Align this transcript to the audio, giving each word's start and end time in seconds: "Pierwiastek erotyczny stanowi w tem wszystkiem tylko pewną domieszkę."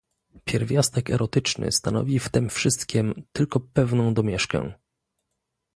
"Pierwiastek 0.45 1.09
erotyczny 1.09 1.71
stanowi 1.71 2.19
w 2.19 2.29
tem 2.29 2.49
wszystkiem 2.49 3.13
tylko 3.33 3.59
pewną 3.59 4.13
domieszkę." 4.13 4.73